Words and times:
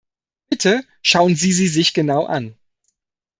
Bitte 0.49 0.83
schauen 1.03 1.35
Sie 1.35 1.53
sie 1.53 1.67
sich 1.67 1.93
genau 1.93 2.25
an. 2.25 2.55